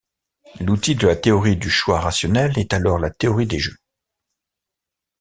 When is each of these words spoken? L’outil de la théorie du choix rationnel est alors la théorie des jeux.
L’outil 0.59 0.95
de 0.95 1.05
la 1.05 1.15
théorie 1.15 1.57
du 1.57 1.69
choix 1.69 1.99
rationnel 1.99 2.57
est 2.57 2.73
alors 2.73 2.97
la 2.97 3.11
théorie 3.11 3.45
des 3.45 3.59
jeux. 3.59 3.77